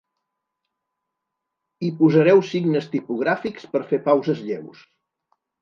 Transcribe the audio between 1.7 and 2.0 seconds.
Hi